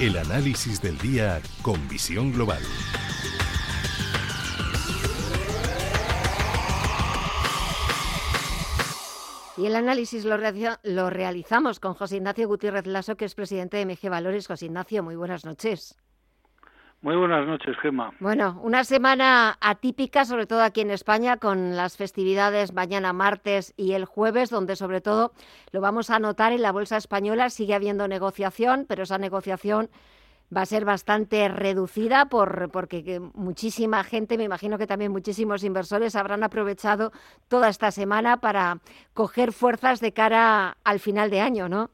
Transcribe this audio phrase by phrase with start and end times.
[0.00, 2.62] El análisis del día con visión global.
[9.58, 14.08] Y el análisis lo, realizamos con José Ignacio Gutiérrez Lasso, que es presidente de MG
[14.08, 14.46] Valores.
[14.46, 15.98] José Ignacio, muy buenas noches.
[17.02, 18.12] Muy buenas noches, Gemma.
[18.20, 23.92] Bueno, una semana atípica, sobre todo aquí en España, con las festividades mañana martes y
[23.92, 25.32] el jueves, donde sobre todo
[25.72, 27.48] lo vamos a notar en la Bolsa Española.
[27.48, 29.88] Sigue habiendo negociación, pero esa negociación
[30.54, 36.16] va a ser bastante reducida por, porque muchísima gente, me imagino que también muchísimos inversores
[36.16, 37.12] habrán aprovechado
[37.48, 38.80] toda esta semana para
[39.14, 41.90] coger fuerzas de cara al final de año, ¿no?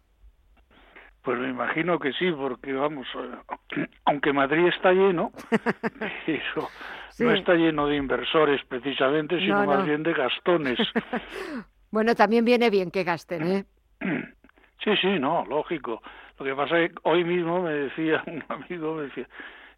[1.26, 5.32] Pues me imagino que sí, porque vamos, eh, aunque Madrid está lleno,
[6.28, 6.68] eso
[7.18, 10.78] no está lleno de inversores precisamente, sino más bien de gastones.
[11.90, 13.64] bueno, también viene bien que gasten, ¿eh?
[14.84, 16.00] Sí, sí, no, lógico.
[16.38, 19.26] Lo que pasa es que hoy mismo me decía un amigo, me decía,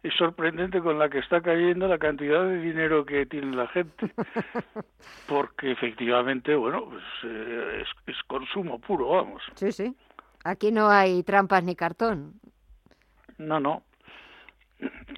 [0.03, 4.11] es sorprendente con la que está cayendo la cantidad de dinero que tiene la gente.
[5.27, 9.41] Porque efectivamente, bueno, pues eh, es, es, consumo puro, vamos.
[9.55, 9.95] Sí, sí.
[10.43, 12.33] Aquí no hay trampas ni cartón.
[13.37, 13.83] No, no.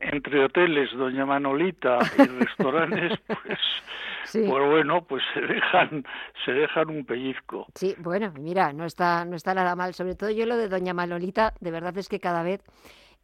[0.02, 3.60] Entre hoteles, Doña Manolita y restaurantes, pues
[4.26, 4.46] Sí.
[4.48, 6.06] Pues bueno, pues se dejan,
[6.46, 7.68] se dejan un pellizco.
[7.76, 9.94] Sí, bueno, mira, no está, no está nada mal.
[9.94, 12.62] Sobre todo yo lo de Doña Manolita, de verdad es que cada vez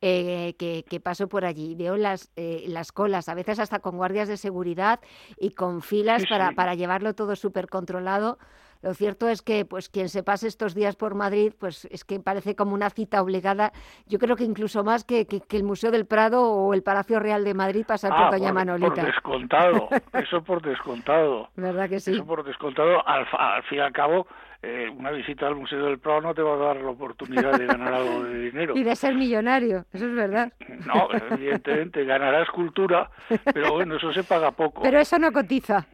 [0.01, 1.75] eh, que, paso por allí.
[1.75, 4.99] Veo las, eh, las colas, a veces hasta con guardias de seguridad
[5.37, 8.37] y con filas para, para llevarlo todo súper controlado.
[8.81, 12.19] Lo cierto es que pues quien se pase estos días por Madrid, pues es que
[12.19, 13.71] parece como una cita obligada.
[14.07, 17.43] Yo creo que incluso más que, que, el Museo del Prado o el Palacio Real
[17.43, 18.93] de Madrid pasar por ah, Doña Manolita.
[18.93, 21.49] Por descontado, eso por descontado.
[21.55, 22.11] ¿Verdad que sí?
[22.11, 23.05] Eso por descontado.
[23.07, 24.27] Al, al fin y al cabo,
[24.63, 27.67] eh, una visita al Museo del Prado no te va a dar la oportunidad de
[27.67, 28.73] ganar algo de dinero.
[28.77, 30.51] Y de ser millonario, eso es verdad.
[30.85, 33.09] No, evidentemente ganarás cultura,
[33.53, 34.81] pero bueno, eso se paga poco.
[34.81, 35.85] Pero eso no cotiza.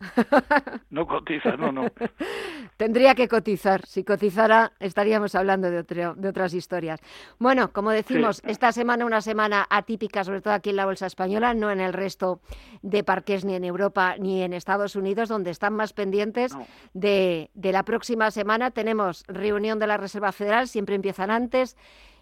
[0.90, 1.86] No cotiza, no, no.
[2.78, 3.85] Tendría que cotizar.
[3.85, 7.00] Si cotizara, estaríamos hablando de, de otras historias.
[7.39, 11.53] Bueno, como decimos, esta semana una semana atípica, sobre todo aquí en la Bolsa Española,
[11.53, 12.41] no en el resto
[12.81, 16.56] de parques ni en Europa ni en Estados Unidos, donde están más pendientes
[16.94, 21.78] de, de la próxima semana tenemos reunión de la Reserva Federal, siempre empiezan antes,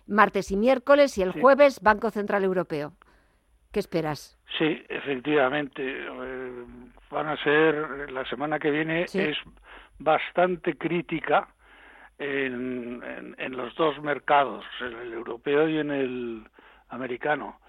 [0.07, 2.94] martes y miércoles, y el jueves Banco Central Europeo.
[3.72, 4.38] ¿Qué esperas?
[4.57, 5.81] Sí, efectivamente.
[5.81, 6.66] Eh,
[7.09, 9.38] van a ser, la semana que viene es
[10.03, 11.47] bastante crítica
[12.17, 16.44] en, en, los dos mercados, en el europeo y en el
[16.89, 17.59] americano.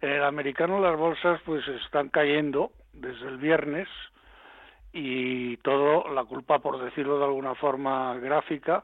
[0.00, 3.88] En el americano las bolsas pues están cayendo desde el viernes,
[4.96, 8.82] y todo la culpa, por decirlo de alguna forma gráfica,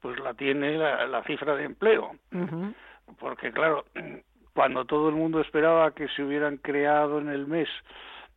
[0.00, 2.12] pues la tiene la, cifra de empleo.
[3.18, 3.84] Porque claro,
[4.54, 7.68] cuando todo el mundo esperaba que se hubieran creado en el mes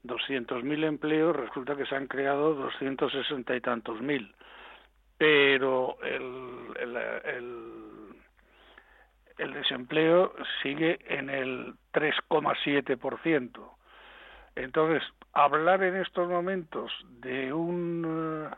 [0.03, 4.33] 200.000 empleos, resulta que se han creado 260 y tantos mil.
[5.17, 8.13] Pero el, el,
[9.37, 13.71] el, desempleo sigue en el 3,7%.
[14.55, 18.49] Entonces, hablar en estos momentos de un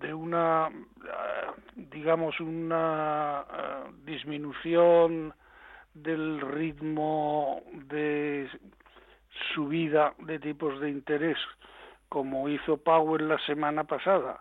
[0.00, 0.68] de una
[1.76, 5.32] digamos una eh, disminución
[5.94, 8.48] del ritmo de
[9.54, 11.38] subida de tipos de interés
[12.08, 14.40] como hizo Powell la semana pasada,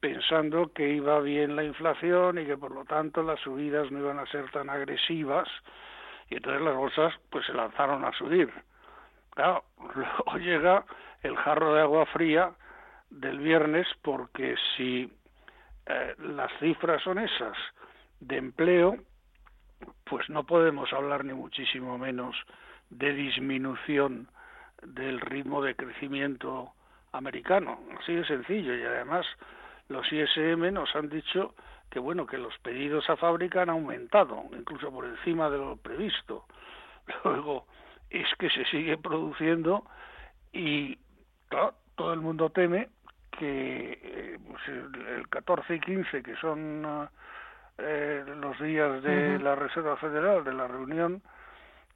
[0.00, 4.18] pensando que iba bien la inflación y que por lo tanto las subidas no iban
[4.18, 5.46] a ser tan agresivas
[6.30, 8.50] y entonces las bolsas pues se lanzaron a subir.
[9.34, 9.64] Claro,
[9.94, 10.84] luego llega
[11.22, 12.52] el jarro de agua fría
[13.10, 15.12] del viernes porque si
[15.86, 17.56] eh, las cifras son esas
[18.20, 18.96] de empleo,
[20.04, 22.34] pues no podemos hablar ni muchísimo menos
[22.94, 24.28] de disminución
[24.82, 26.72] del ritmo de crecimiento
[27.12, 27.80] americano.
[28.00, 28.74] Así de sencillo.
[28.76, 29.26] Y además
[29.88, 31.54] los ISM nos han dicho
[31.90, 36.44] que bueno, que los pedidos a fábrica han aumentado, incluso por encima de lo previsto.
[37.24, 37.66] Luego,
[38.10, 39.84] es que se sigue produciendo
[40.52, 40.98] y
[41.48, 42.88] claro, todo el mundo teme
[43.38, 47.08] que eh, pues el 14 y 15, que son
[47.78, 51.22] eh, los días de la Reserva Federal, de la reunión,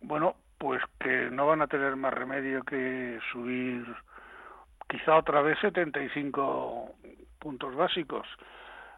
[0.01, 3.85] bueno, pues que no van a tener más remedio que subir
[4.89, 6.95] quizá otra vez 75
[7.39, 8.27] puntos básicos.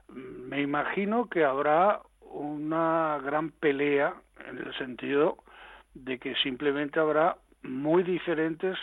[0.09, 4.15] Me imagino que habrá una gran pelea
[4.49, 5.37] en el sentido
[5.95, 8.79] de que simplemente habrá muy diferentes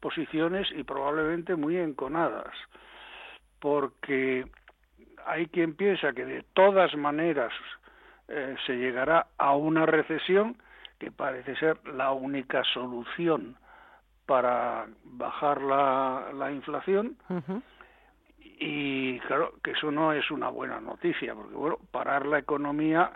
[0.00, 2.52] posiciones y probablemente muy enconadas,
[3.60, 4.46] porque
[5.26, 7.52] hay quien piensa que de todas maneras
[8.28, 10.56] eh, se llegará a una recesión
[10.98, 13.56] que parece ser la única solución
[14.26, 17.16] para bajar la, la inflación.
[18.38, 23.12] Y claro, que eso no es una buena noticia, porque bueno, parar la economía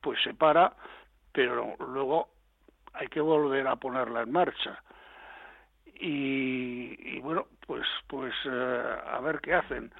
[0.00, 0.72] pues se para,
[1.32, 2.28] pero luego
[2.94, 4.82] hay que volver a ponerla en marcha.
[6.02, 9.92] Y, bueno, pues pues eh, a ver qué hacen.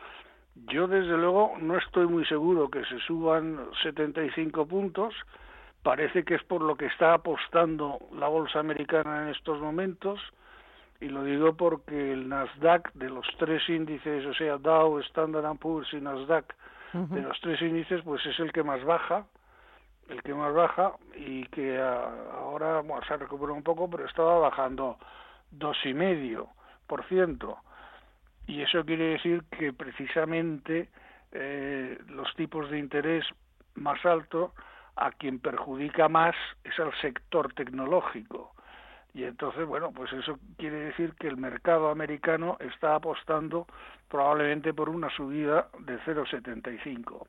[0.54, 5.14] Yo desde luego no estoy muy seguro que se suban 75 puntos.
[5.82, 10.20] Parece que es por lo que está apostando la bolsa americana en estos momentos
[11.00, 15.92] y lo digo porque el Nasdaq de los tres índices, o sea, Dow, Standard Poor's
[15.94, 16.54] y Nasdaq,
[16.92, 19.24] de los tres índices, pues es el que más baja,
[20.08, 24.98] el que más baja y que ahora se ha recuperado un poco, pero estaba bajando
[25.50, 26.48] dos y medio
[26.86, 27.58] por ciento.
[28.46, 30.90] Y eso quiere decir que precisamente
[31.32, 33.24] eh, los tipos de interés
[33.76, 34.50] más altos
[35.00, 38.52] a quien perjudica más es al sector tecnológico
[39.12, 43.66] y entonces, bueno, pues eso quiere decir que el mercado americano está apostando
[44.08, 47.26] probablemente por una subida de 0,75.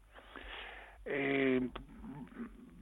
[1.06, 1.68] Eh,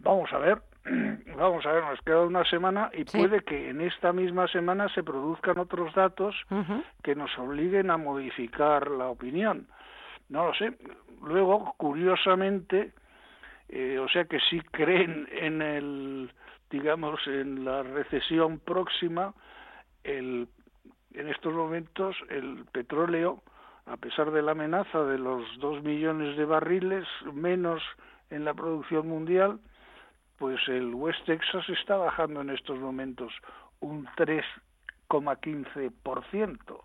[0.02, 0.62] vamos a ver,
[1.38, 5.04] vamos a ver, nos queda una semana y puede que en esta misma semana se
[5.04, 6.36] produzcan otros datos
[7.02, 9.68] que nos obliguen a modificar la opinión.
[10.28, 10.78] No lo sé.
[11.24, 12.92] Luego, curiosamente,
[13.70, 16.32] eh, o sea que sí creen en el
[16.70, 19.34] digamos, en la recesión próxima,
[20.04, 20.48] el,
[21.14, 23.44] en estos momentos el petróleo,
[23.86, 27.84] a pesar de la amenaza de los dos millones de barriles menos
[28.30, 29.60] en la producción mundial,
[30.38, 33.34] pues el West Texas está bajando en estos momentos
[33.80, 36.84] un 3,15%,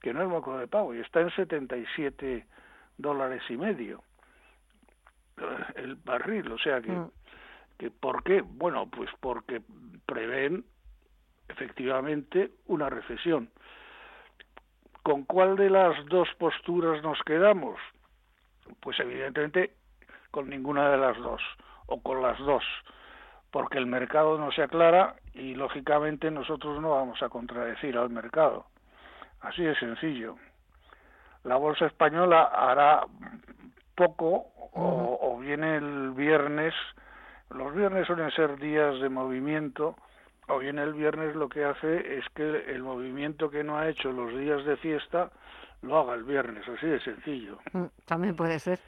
[0.00, 2.46] que no es moco de pavo, y está en 77
[2.98, 4.04] dólares y medio
[5.84, 7.10] el barril, o sea que mm.
[8.00, 8.40] ¿Por qué?
[8.40, 9.60] Bueno, pues porque
[10.06, 10.64] prevén
[11.48, 13.50] efectivamente una recesión.
[15.02, 17.78] ¿Con cuál de las dos posturas nos quedamos?
[18.80, 19.74] Pues evidentemente
[20.30, 21.42] con ninguna de las dos,
[21.86, 22.64] o con las dos,
[23.50, 28.66] porque el mercado no se aclara y lógicamente nosotros no vamos a contradecir al mercado.
[29.42, 30.36] Así de sencillo.
[31.44, 33.06] La bolsa española hará
[33.94, 35.03] poco o
[35.44, 36.74] viene el viernes
[37.50, 39.96] los viernes suelen ser días de movimiento,
[40.48, 44.10] o bien el viernes lo que hace es que el movimiento que no ha hecho
[44.12, 45.30] los días de fiesta
[45.82, 47.58] lo haga el viernes, así de sencillo.
[47.72, 48.80] Mm, también puede ser.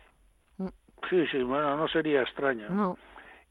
[0.58, 0.68] Mm.
[1.08, 2.68] Sí, sí, bueno, no sería extraño.
[2.70, 2.98] No.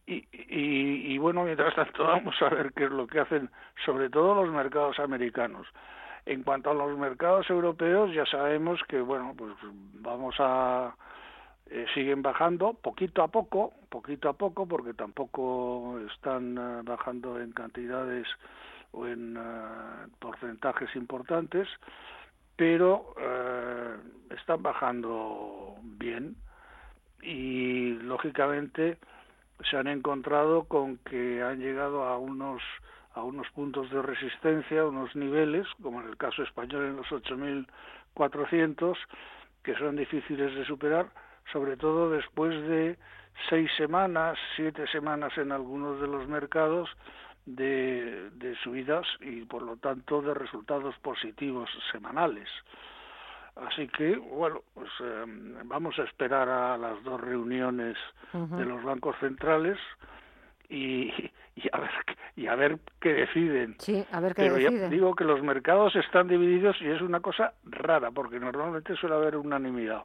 [0.07, 3.49] Y, y, y, bueno, mientras tanto vamos a ver qué es lo que hacen
[3.85, 5.67] sobre todo los mercados americanos.
[6.25, 9.53] En cuanto a los mercados europeos, ya sabemos que, bueno, pues
[9.93, 10.95] vamos a,
[11.67, 17.51] eh, siguen bajando poquito a poco, poquito a poco, porque tampoco están eh, bajando en
[17.53, 18.27] cantidades
[18.91, 21.67] o en eh, porcentajes importantes,
[22.55, 23.13] pero
[24.29, 26.37] están bajando bien.
[27.21, 28.97] Y lógicamente
[29.69, 32.61] se han encontrado con que han llegado a unos
[33.13, 38.97] a unos puntos de resistencia, unos niveles, como en el caso español en los 8.400,
[39.63, 41.07] que son difíciles de superar,
[41.51, 42.97] sobre todo después de
[43.49, 46.89] seis semanas, siete semanas en algunos de los mercados
[47.45, 52.49] de, subidas y por lo tanto de resultados positivos semanales.
[53.55, 57.95] Así que, bueno, pues em, vamos a esperar a las dos reuniones
[58.33, 59.77] de los bancos centrales
[60.67, 61.05] y,
[61.55, 61.91] y, a ver
[62.35, 63.75] y a ver qué deciden.
[63.79, 64.81] Sí, a ver qué Pero deciden.
[64.81, 69.15] ya digo que los mercados están divididos y es una cosa rara porque normalmente suele
[69.15, 70.03] haber unanimidad.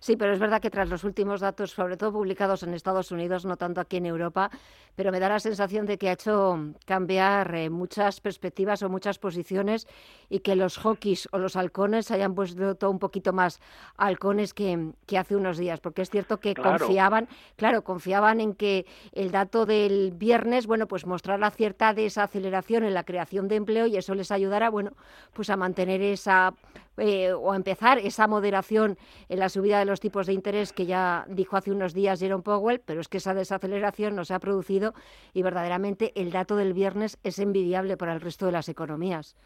[0.00, 3.44] Sí, pero es verdad que tras los últimos datos, sobre todo publicados en Estados Unidos,
[3.44, 4.50] no tanto aquí en Europa,
[4.94, 9.18] pero me da la sensación de que ha hecho cambiar eh, muchas perspectivas o muchas
[9.18, 9.86] posiciones
[10.28, 13.60] y que los hockeys o los halcones hayan puesto un poquito más
[13.96, 19.30] halcones que, hace unos días, porque es cierto que confiaban, claro, confiaban en que el
[19.30, 24.14] dato del viernes, bueno, pues mostrara cierta desaceleración en la creación de empleo y eso
[24.14, 24.92] les ayudara, bueno,
[25.32, 26.54] pues a mantener esa
[26.98, 28.96] eh, o a empezar esa moderación
[29.28, 32.42] en la subida de los tipos de interés que ya dijo hace unos días Jerome
[32.42, 34.94] Powell, pero es que esa desaceleración no se ha producido
[35.32, 39.36] y verdaderamente el dato del viernes es envidiable para el resto de las economías.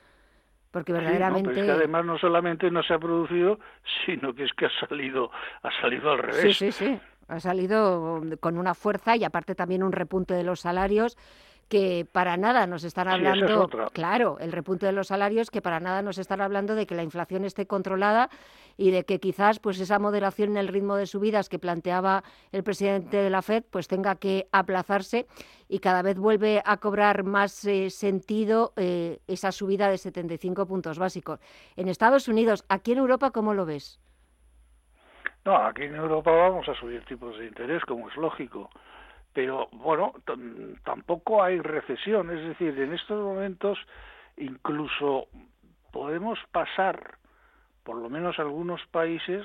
[0.70, 1.50] Porque verdaderamente.
[1.50, 3.58] es que además no solamente no se ha producido,
[4.06, 6.56] sino que es que ha salido, ha salido al revés.
[6.56, 7.00] Sí, sí, sí.
[7.26, 11.16] Ha salido con una fuerza y aparte también un repunte de los salarios
[11.70, 16.02] que para nada nos están hablando, claro, el repunte de los salarios, que para nada
[16.02, 18.28] nos están hablando de que la inflación esté controlada
[18.76, 22.64] y de que quizás pues esa moderación en el ritmo de subidas que planteaba el
[22.64, 25.28] presidente de la Fed pues tenga que aplazarse
[25.68, 30.98] y cada vez vuelve a cobrar más eh, sentido eh, esa subida de 75 puntos
[30.98, 31.38] básicos.
[31.76, 34.00] En Estados Unidos, aquí en Europa, ¿cómo lo ves?
[35.44, 38.68] No, aquí en Europa vamos a subir tipos de interés, como es lógico
[39.32, 40.14] pero bueno,
[40.84, 43.78] tampoco hay recesión, es decir, en estos momentos
[44.36, 45.26] incluso
[45.92, 47.18] podemos pasar,
[47.84, 49.44] por lo menos algunos países,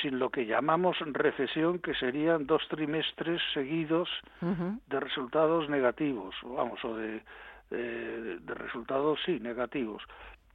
[0.00, 4.08] sin lo que llamamos recesión, que serían dos trimestres seguidos
[4.40, 7.22] de resultados negativos, vamos, o de,
[7.70, 10.02] de, resultados, sí, negativos.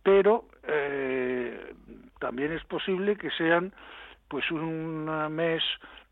[0.04, 1.74] Pero eh,
[2.20, 3.74] también es posible que sean
[4.30, 5.64] pues un mes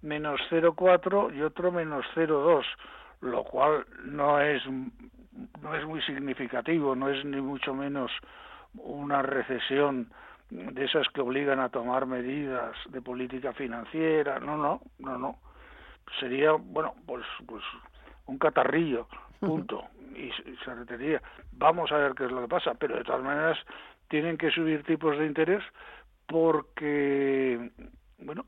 [0.02, 2.64] menos 0,4 y otro menos 0,2,
[3.22, 4.62] lo cual no es,
[5.62, 8.12] no es muy significativo, no es ni mucho menos
[8.74, 10.10] una recesión
[10.50, 15.40] de esas que obligan a tomar medidas de política financiera, no, no, no, no.
[16.20, 17.64] Sería, bueno, pues, pues
[18.28, 19.08] un catarrillo,
[19.40, 19.84] punto,
[20.16, 20.32] y
[20.64, 21.22] se retiraría.
[21.52, 23.58] Vamos a ver qué es lo que pasa, pero de todas maneras
[24.08, 25.64] tienen que subir tipos de interés
[26.28, 27.72] porque,
[28.20, 28.46] bueno,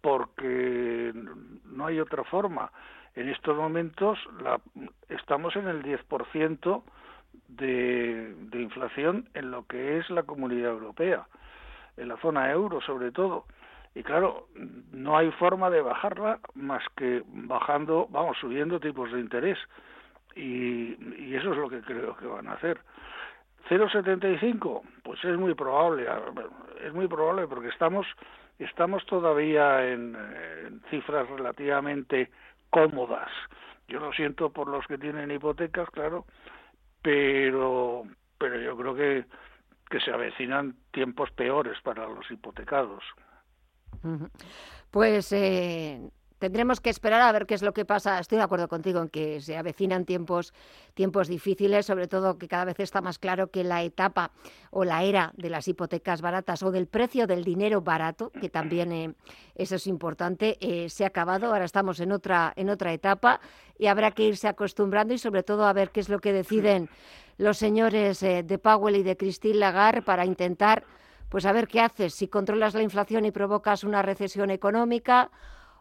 [0.00, 1.12] porque
[1.64, 2.70] no hay otra forma.
[3.14, 4.60] En estos momentos la,
[5.08, 6.82] estamos en el 10%
[7.48, 11.26] de, de inflación en lo que es la comunidad europea,
[11.96, 13.46] en la zona euro sobre todo.
[13.94, 14.46] Y claro,
[14.92, 19.58] no hay forma de bajarla más que bajando, vamos, subiendo tipos de interés.
[20.36, 22.78] Y, y eso es lo que creo que van a hacer.
[23.68, 26.06] 0,75, pues es muy probable,
[26.84, 28.06] es muy probable porque estamos
[28.58, 30.16] estamos todavía en,
[30.90, 32.30] cifras relativamente
[32.70, 33.30] cómodas.
[33.88, 36.26] Yo lo siento por los que tienen hipotecas, claro,
[37.02, 38.04] pero,
[38.38, 39.24] pero yo creo que,
[39.88, 43.02] que se avecinan tiempos peores para los hipotecados.
[44.90, 48.18] Pues eh, tendremos que esperar a ver qué es lo que pasa.
[48.18, 50.54] Estoy de acuerdo contigo en que se avecinan tiempos,
[50.94, 54.30] tiempos difíciles, sobre todo que cada vez está más claro que la etapa
[54.70, 58.92] o la era de las hipotecas baratas o del precio del dinero barato, que también
[58.92, 59.14] eh,
[59.54, 61.46] eso es importante, eh, se ha acabado.
[61.46, 63.40] Ahora estamos en otra, en otra etapa
[63.78, 66.88] y habrá que irse acostumbrando y sobre todo a ver qué es lo que deciden
[67.36, 70.84] los señores eh, de Powell y de Christine Lagarde para intentar,
[71.28, 75.30] pues a ver qué haces, si controlas la inflación y provocas una recesión económica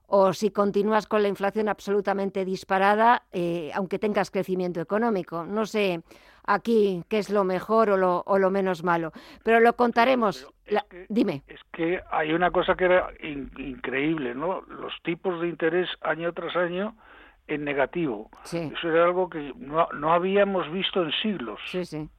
[0.07, 5.45] o si continúas con la inflación absolutamente disparada, eh, aunque tengas crecimiento económico.
[5.45, 6.01] No sé
[6.45, 9.11] aquí qué es lo mejor o lo, o lo menos malo,
[9.43, 10.47] pero lo contaremos.
[11.09, 11.43] dime.
[11.47, 13.09] Es que hay una cosa que era
[13.57, 14.61] increíble, ¿no?
[14.61, 16.95] Los tipos de interés año tras año
[17.47, 18.29] en negativo.
[18.43, 21.59] Eso era algo que no, no habíamos visto en siglos.
[21.69, 22.09] Sí, sí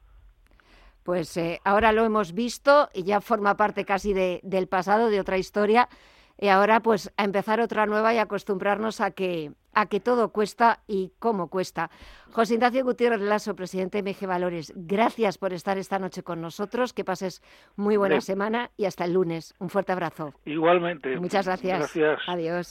[1.09, 5.21] pues eh, ahora lo hemos visto y ya forma parte casi de, del pasado, de
[5.21, 5.89] otra historia,
[6.39, 10.81] y ahora pues a empezar otra nueva y acostumbrarnos a que a que todo cuesta
[10.89, 11.91] y cómo cuesta.
[12.33, 16.93] José Ignacio Gutiérrez Lasso, presidente de MG Valores, gracias por estar esta noche con nosotros,
[16.93, 17.43] que pases
[17.77, 19.55] muy buena semana y hasta el lunes.
[19.61, 20.35] Un fuerte abrazo.
[20.45, 21.17] Igualmente.
[21.21, 21.79] Muchas gracias.
[21.79, 22.21] Gracias.
[22.27, 22.67] Adiós.